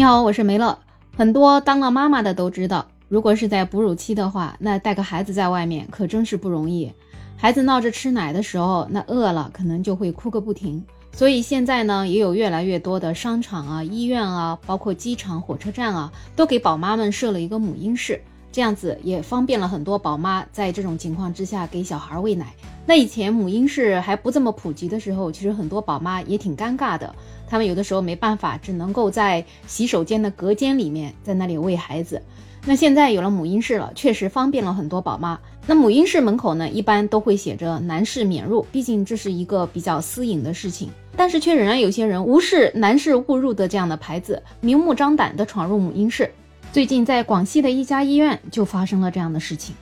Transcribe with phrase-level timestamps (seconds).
[0.00, 0.78] 你好，我是梅乐。
[1.14, 6.90] 很多当了妈妈的都知道，如果是在哺乳期的话，那带个孩子在外面可真是不容易。
[7.36, 10.82] 孩子闹着吃奶的时候，那饿了可能就会哭个不停。
[11.12, 18.22] 所以现在呢，也有越来越多的商场啊、医院啊，包括机场、火车站啊，都给宝妈们设了一个母婴室，
[18.52, 22.52] 这样子也方便了很多宝妈在这种情况之下给小孩喂奶。
[22.86, 27.14] 那以前母婴室还不这么普及的时候，其实很多宝妈也挺尴尬的。
[27.48, 32.20] 他们有的时候没办法，只能够在洗手间的隔间里面，在那里喂孩子。
[32.66, 35.38] 那现在有了母婴室了，确实方便了很多宝妈。
[35.66, 40.90] 那母婴室门口呢，一般都会写着“男士免入”，毕竟这是一个比较私隐的事情。
[41.16, 46.30] 但是却仍然有些人无视“男士勿入”的这样的牌子，明目张胆地闯入母婴室。
[46.72, 49.74] 最近在广西的一家医院就发生了这样的事情。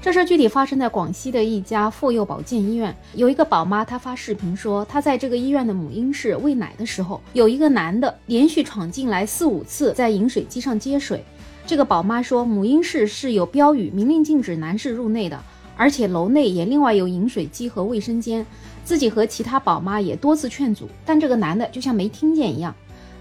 [0.00, 11.24] 这事具体发生在广西的一家妇幼保健医院，有一个宝妈，她发视频说，她在这个医院的母婴室喂奶的时候，有一个男的连续闯进来四五次，在饮水机上接水。
[11.66, 15.42] 这个宝妈说，母婴室是有标语明令禁止男士入内的，
[15.76, 18.46] 而且楼内也另外有饮水机和卫生间。
[18.84, 22.72] 自己和其他宝妈也多次劝阻，但这个男的就像没听见一样。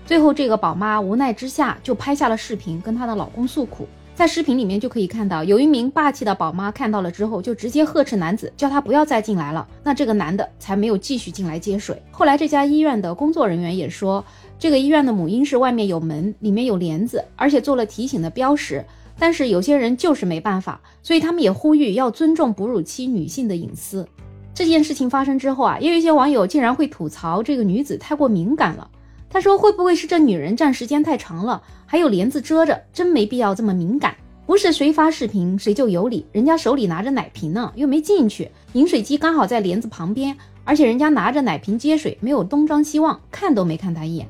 [0.06, 3.88] 最后，这个宝妈无奈之下就拍下了视频，跟她的老公诉苦。
[4.14, 9.68] 在视频里面就可以看到，有一名霸气的宝妈看到了之后，就直接呵斥男子，叫他不要再进来了。
[9.84, 12.02] 那这个男的才没有继续进来接水。
[12.12, 14.24] 后来这家医院的工作人员也说，
[14.60, 18.86] 这个医院的母婴室外面有门，里面有帘子，而且做了提醒的标识。
[19.18, 24.08] 但是有些人就是没办法，所以他们也呼吁要尊重哺乳期女性的隐私。
[24.54, 28.88] 这件事情发生之后啊，也有一些网友竟然会吐槽这个女子太过敏感了。
[29.36, 34.16] 他说：“会不会是这女人站时间太长了，还有帘子遮着，真没必要这么敏感。
[34.46, 44.26] 不是谁发视频谁就有理，人家手里拿着奶瓶呢，又没进去，饮水机刚好在帘子旁边，而且人家拿着奶瓶接水，没有东张西望，看都没看他一眼。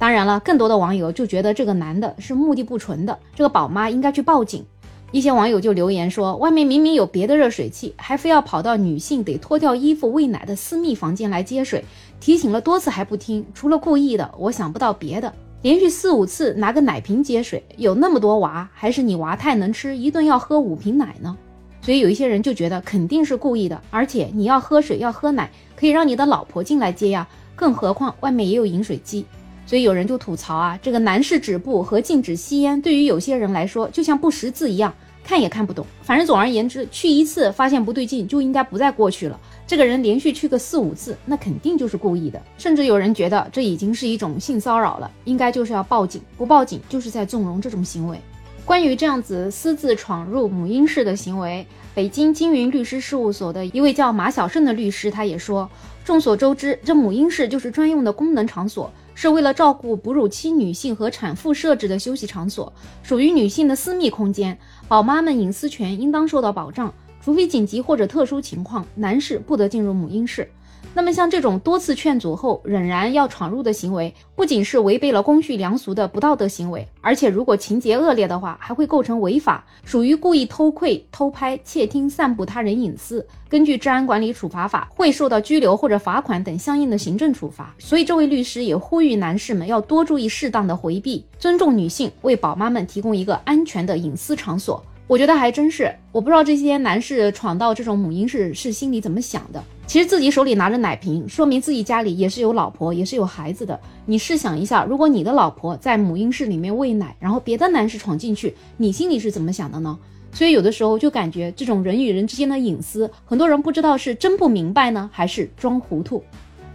[0.00, 4.66] 当然了，更多的网友就觉得这个男的是目的不纯的，这个宝妈应该去报警。
[5.12, 11.84] 一些网友就留言说，外面明明有别的热水器，还非要跑到女性得脱掉衣服喂奶的私密房间来接水。”
[12.20, 15.32] 提醒了多次还不听，除了故意的，我想不到别的。
[15.62, 21.36] 连续四五次拿个奶瓶接水，有那么多娃，还是你娃太能吃，一顿要喝五瓶奶呢？
[21.82, 23.80] 所以有一些人就觉得肯定是故意的。
[23.90, 27.26] 而且你要喝水要喝奶，可以让你的老婆进来接呀，
[27.56, 29.24] 更何况外面也有饮水机。
[29.66, 34.92] 所以有人就吐槽啊，这个男士止步和禁止吸烟，对于有些人来说就像不识字一样。
[35.22, 39.38] 看也看不懂，反正总而言之，去一次发现不对劲就应该不再过去了。
[39.70, 42.42] 这个人连续去个四五次，那肯定就是故意的。
[42.58, 46.20] 甚至有人觉得这已经是一种性骚扰了，应该就是要报警。
[46.36, 48.18] 不报警就是在纵容这种行为。
[48.64, 51.64] 关于这样子私自闯入母婴室的行为，
[51.94, 55.70] 北京金云律师事务所的一位叫马小胜的律师，他也说，
[56.04, 58.90] 众所周知，这母婴室就是专用的功能场所。
[59.14, 62.72] 是为了照顾哺乳期女性和产妇设置的休息场所，
[63.04, 64.58] 属于女性的私密空间，
[64.88, 66.92] 宝妈们隐私权应当受到保障。
[67.22, 70.50] 除非紧急或者特殊情况，男士不得进入母婴室。
[70.92, 83.24] 那么像这种多次劝阻后仍然要闯入的行为，不仅是违背了公序良俗的不道德行为，而且如果情节恶劣的话，还会构成违法，属于故意偷窥、偷拍、窃听、散布他人隐私。
[83.48, 87.72] 根据《治安管理处罚法》，会受到拘留或者罚款等相应的行政处罚。
[87.78, 94.82] 所以，这位律师也呼吁男士们要多注意适当的回避，尊重女性，为宝妈们提供一个安全的隐私场所。
[95.10, 99.60] 我觉得还真是，我不知道这些男士闯到这种母婴室是心里怎么想的。
[99.84, 103.76] 其实自己手里拿着奶瓶，说明自己家里也是有老婆，也是有孩子的。
[104.06, 109.98] 你试想一下，如果你的老婆在母婴室里面喂奶，然后别的男士闯进去，你心里是怎么想的呢？
[110.32, 116.22] 所以有的时候就感觉这种人与人之间的隐私，很多人不知道是真不明白呢，还是装糊涂。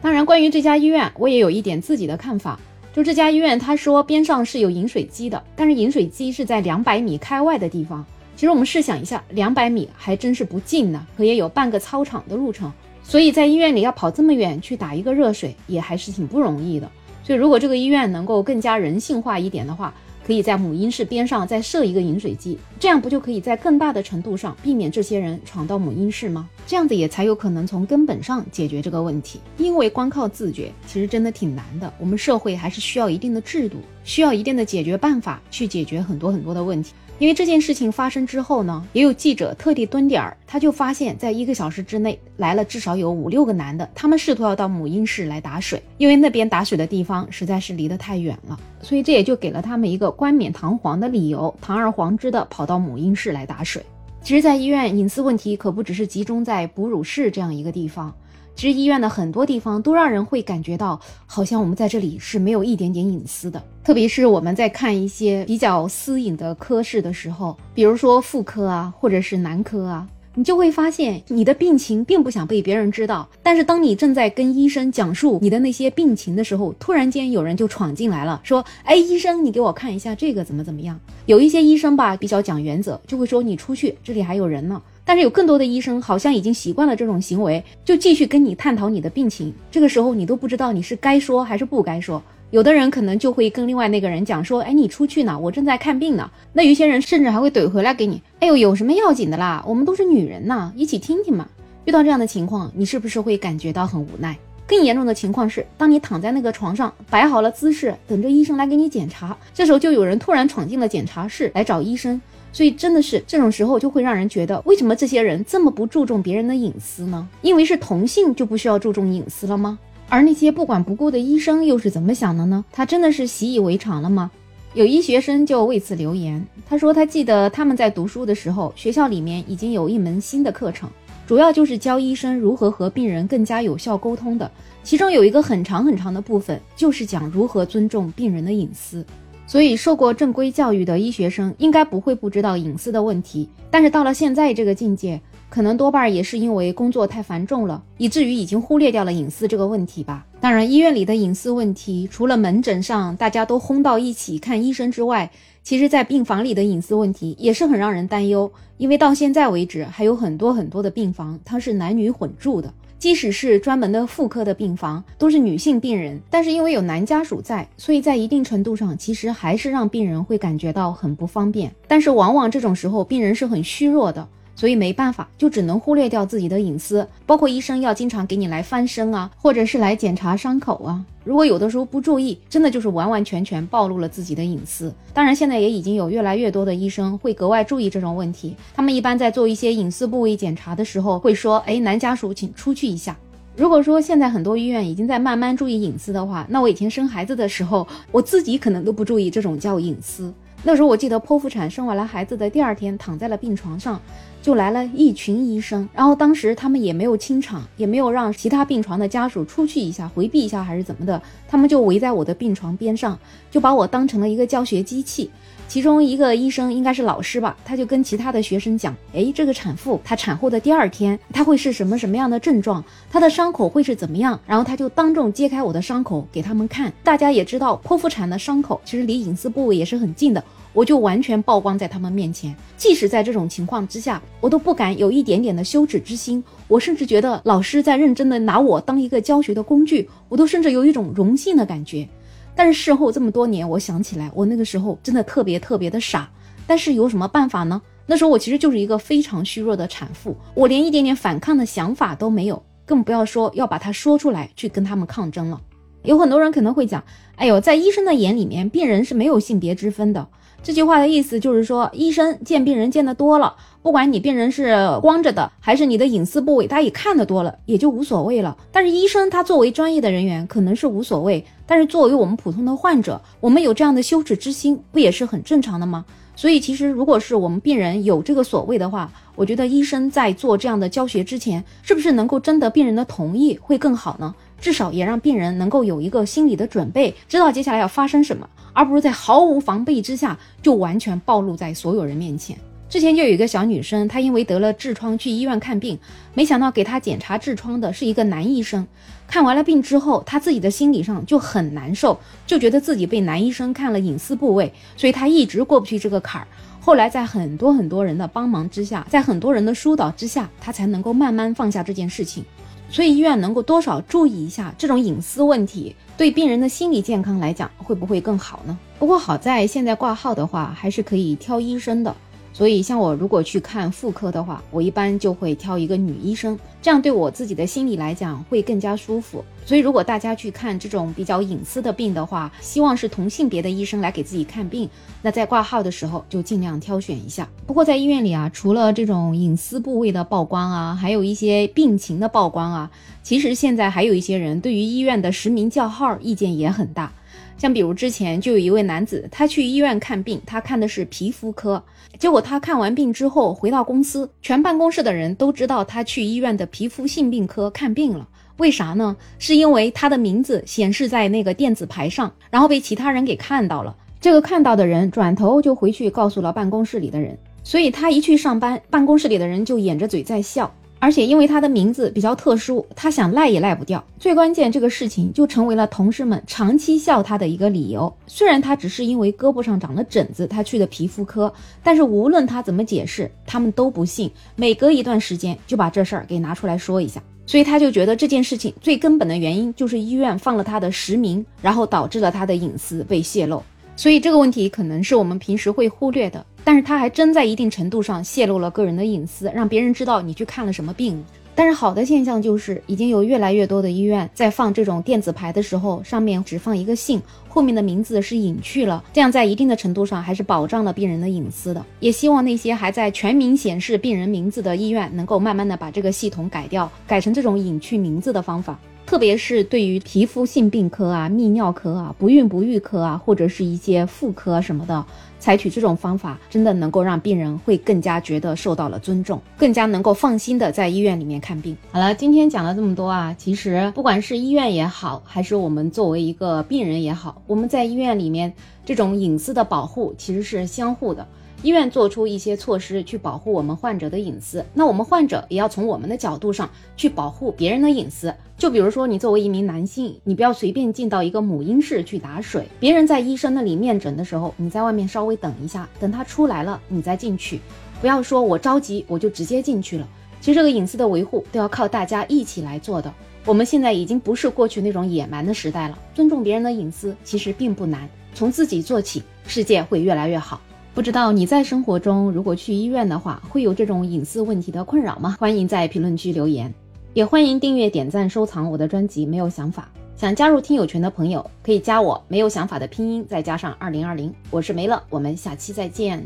[0.01, 2.59] 当然，关于这家医院，我也有一点自己的看法。
[2.93, 8.05] 就这家医院，他说边上是有饮水机的，但是饮水机是在两百米开外的地方。
[8.35, 12.71] 其实我们试想一下，两百米还真是不近呢，可也有半个操场的路程。
[13.01, 16.91] 所以在医院里要跑这么远去打一个热水，也还是挺不容易的。
[17.23, 19.93] 所以如果这个医院能够更加人性化一点的话，
[20.25, 26.49] 可以在母婴室边上再设一个饮水机，这样不就可以在更大的程度上避免这些人闯到母婴室吗？
[26.65, 29.39] 这样子也才有可能从根本上解决这个问题。
[29.59, 31.93] 因为光靠自觉，其实真的挺难的。
[31.99, 36.93] 我们社会还是需要一定的制度，需要一定的解决办法去解决很多很多的问题。
[37.17, 53.81] 因为这件事情发生之后呢，也有记者特地蹲点儿，他就发现，在一个小时之内来了至少有五六个男的，他们试图要到母婴室来打水，因为那边打水的地方实在是离得太远了，所以这也就给了他们一个冠冕堂皇的理由，堂而皇之的跑到母婴室来打水。
[54.21, 58.13] 其实，在医院隐私问题可不只是集中在哺乳室这样一个地方，
[58.55, 63.61] 其实医院的很多地方都让人会感觉到，好像我们在这里是没有一点点隐私的。
[63.83, 70.07] 特别是我们在看一些比较私隐的科室的时候，比如说妇科啊，或者是男科啊。
[70.37, 73.25] 你就会发现，你的病情并不想被别人知道。
[73.41, 89.53] 但是，当你正在跟医生讲述你的那些病情的时候，突然间有人就闯进来了，说：“哎，医生，你给我看一下这个怎么怎么样？”有一些医生吧，比较讲原则，就会说：“你出去，这里还有人呢。”但是有更多的医生好像已经习惯了这种行为，就继续跟你探讨你的病情。
[89.71, 92.21] 这个时候，你都不知道你是该说还是不该说。
[92.51, 96.29] 有的人可能就会跟另外那个人讲说，哎，你出去呢，我正在看病呢。
[96.53, 99.63] 那有些人甚至还会怼回来给你，哎呦，有什么要紧的啦？
[99.67, 101.47] 我们都是女人呐，一起听听嘛。
[101.85, 104.35] 遇到这样的情况，你是不是会感觉到很无奈？
[104.67, 112.19] 更严重的情况是，当你躺在那个床上摆好了姿势，等着医生来给你检查，这时候就有人突然闯进了检查室来找医生。
[112.55, 117.27] 所以真的是这种时候就会让人觉得，为什么这些人这么不注重别人的隐私呢？
[117.41, 119.77] 因为是同性就不需要注重隐私了吗？
[120.07, 122.63] 而那些不管不顾的医生又是怎么想的呢？
[122.71, 124.31] 他真的是习以为常了吗？
[124.73, 130.89] 有医学生就为此留言，他说他记得他们在读书的时候，学校里面已经有一门新的课程，
[131.27, 134.49] 主要就是教医生如何和病人更加有效沟通的，
[134.81, 139.05] 其中有一个很长很长的部分就是讲如何尊重病人的隐私。
[139.47, 145.21] 所以受过正规教育的医学生应该不会不知道隐私的问题，但是到了现在这个境界。
[145.47, 150.25] 可能多半也是因为工作太繁重了，以至于已经忽略掉了隐私这个问题吧。
[150.41, 155.31] 当然，医院里的隐私问题，除了门诊上大家都轰到一起看医生之外，
[155.63, 158.51] 其实，在病房里的隐私问题也是很让人担忧。
[158.77, 171.71] 因为到现在为止，还有很多很多的病房它是男女混住的，即使是专门的妇科的病房，都是女性病人，但是因为有男家属在，所以在一定程度上，其实还是让病人会感觉到很不方便。
[171.87, 174.27] 但是往往这种时候，病人是很虚弱的。
[174.55, 181.03] 所以没办法，就只能忽略掉自己的隐私，包括医生要经常给你来翻身啊，或者是来检查伤口啊。
[181.23, 184.93] 如果有的时候不注意，真的就是完完全全暴露了自己的隐私。
[185.13, 188.55] 当然，现在也已经有越来越多的医生会格外注意这种问题。
[188.73, 193.17] 他们一般在做一些隐私部位检查的时候，会说：“哎，男家属请出去一下。”
[193.57, 200.31] 如果说现在很多医院已经在慢慢注意隐私的话，那我以前生孩子的时候，我自己可能都不注意这种叫隐私。
[200.67, 204.01] 那时候我记得剖腹产生完了孩子的第二天，躺在了病床上，
[204.41, 205.87] 就来了一群医生。
[205.93, 213.15] 然后当时他们也没有清场，也没有让其他病床的家属出去一下，回避一下还是怎么的，他们就围在我的病床边上，
[213.51, 215.29] 就把我当成了一个教学机器。
[215.67, 222.83] 其中一个医生应该是老师吧，他就跟其他的学生讲：“哎，这个产妇她产后的第二天，她会是什么什么样的症状？
[223.09, 226.93] 她的伤口会是怎么样？”然后他就当众揭开我的伤口给他们看。
[227.03, 230.41] 大家也知道，剖腹产的伤口其实离隐私部位也是很近的，
[230.71, 232.55] 我就完全曝光在他们面前。
[232.77, 236.41] 即使在这种情况之下，我都不敢有一点点的羞耻之心。
[236.67, 242.07] 我甚至觉得老师在认真的拿我当一个教学的工具，我都甚至有一种荣幸的感觉。
[242.55, 246.29] 但是事后这么多年，我想起来，我那个时候真的特别特别的傻。
[246.65, 247.81] 但是有什么办法呢？
[248.07, 255.61] 那时候我其实就是一个非常虚弱的产妇，我连一点点反抗的想法都没有，更不要说要把它说出来去跟他们抗争了。
[256.03, 257.03] 有很多人可能会讲，
[257.35, 260.27] 哎呦，在医生的眼里面，病人是没有性别之分的。
[260.65, 268.57] 这句话的意思就是说，医生见病人见得多了，不管你病人是光着的，还是你的隐私部位，他也看得多了，也就无所谓了。
[268.71, 276.03] 但是医生他作为专业的人员，可能是无所谓，但是作为我们普通的患者，我们有这样的羞耻之心，不也是很正常的吗？
[276.35, 284.33] 所以其实如果是我们病人有这个所谓的话，我觉得医生在做这样的教学之前，是不是能够征得病人的同意会更好呢？
[284.59, 288.49] 至少也让病人能够有一个心理的准备，知道接下来要发生什么。
[288.75, 292.55] 而不是在毫无防备之下就完全暴露在所有人面前。
[292.87, 295.97] 之前就有一个小女生，她因为得了痔疮去医院看病，
[296.35, 298.85] 没想到给她检查痔疮的是一个男医生。
[299.27, 306.47] 看完了病之后，她自己的心理上就很难受，就觉得自己被男医生看了隐私部位，所以她一直过不去这个坎儿。
[306.79, 312.45] 后来在很多很多人的帮忙之下，在很多人的疏导之下，她才能够慢慢放下这件事情。
[312.89, 318.77] 所以医院能够多少注意一下这种隐私问题，对病人的心理健康来讲，会不会更好呢？
[318.97, 322.15] 不过好在现在挂号的话，还是可以挑医生的。
[322.55, 329.43] 所以，像我如果去看妇科的话，我一般就会挑一个女医生，这样对我自己的心理来讲会更加舒服。
[329.65, 334.89] 所以，如果大家去看这种比较隐私的病的话，希望是同性别的医生来给自己看病，
[335.21, 337.45] 那在挂号的时候就尽量挑选一下。
[337.67, 342.89] 不过，在医院里啊，除了这种隐私部位的曝光啊，还有一些病情的曝光啊，
[343.21, 347.11] 其实现在还有一些人对于医院的实名叫号意见也很大。
[347.57, 351.81] 像比如之前就有一位男子，他去医院看病，他看的是皮肤科，
[352.19, 358.27] 结果他看完病之后回到公司，全办公室的人都知道他去医院的皮肤性病科看病了。
[358.57, 359.15] 为啥呢？
[359.37, 363.95] 是因为他的名字显示在那个电子牌上，然后被其他人给看到了。
[364.21, 370.73] 这个看到的人转头就回去告诉了办公室里的人，所以他一去上班，办公室里的人就掩着嘴在笑。
[371.05, 374.03] 而且因为他的名字比较特殊，他想赖也赖不掉。
[374.19, 378.11] 最关键，这个事情就成为了同事们长期笑他的一个理由。
[378.25, 384.31] 虽然他只是因为胳膊上长了疹子，他去的皮肤科，但是无论他怎么解释，他们都不信。
[384.55, 393.61] 每隔一段时间就把这事儿给拿出来说一下，所以他就觉得这件事情最根本的原因就是医院放了他的实名，然后导致了他的隐私被泄露。
[393.95, 401.23] 所以这个问题可能是我们平时会忽略的，但是它还真在一定程度上泄露了个人的隐私，让别人知道你去看了什么病。
[401.57, 411.81] 但是好的现象就是，已经有越来越多的医院在放这种电子牌的时候，上面只放一个姓，后面的名字是隐去了，这样在一定的程度上还是保障了病人的隐私的。
[412.01, 418.77] 也希望那些还在全名显示病人名字的医院，能够慢慢的把这个系统改掉，改成这种隐去名字的方法。
[419.05, 425.05] 特别是对于皮肤性病科啊、泌尿科啊、不孕不育科啊，或者是一些妇科什么的，
[425.39, 431.77] 采取这种方法，真的能够让病人会更加觉得受到了尊重，更加能够放心的在医院里面看病。
[431.91, 438.51] 好了，今天讲了这么多啊，其实不管是医院也好，还是我们作为一个病人也好，我们在医院里面
[438.83, 441.27] 这种隐私的保护其实是相互的。
[441.65, 448.31] 医院做出一些措施去保护我们患者的隐私，那我们患者也要从我们的角度上去保护别人的隐私。
[448.55, 452.67] 就比如说，你作为一名男性，你不要随便进到一个母婴室去打水。
[452.79, 457.59] 别人在医生那里面诊的时候，你在外面稍微等一下，等他出来了你再进去。
[457.99, 460.07] 不要说我着急，我就直接进去了。
[460.39, 463.11] 其实这个隐私的维护都要靠大家一起来做的。
[463.43, 470.61] 我们现在已经不是过去那种野蛮的时代了，尊重别人的隐私其实并不难，从自己做起，世界会越来越好。
[470.95, 475.35] 不知道你在生活中如果去医院的话，会有这种隐私问题的困扰吗？
[475.37, 476.73] 欢迎在评论区留言，
[477.13, 479.25] 也欢迎订阅、点赞、收藏我的专辑。
[479.25, 482.23] 没有想法，想加入听友群的朋友可以加我。
[482.29, 486.25] 没有想法的拼音再加上二零二零，我是梅乐，我们下期再见。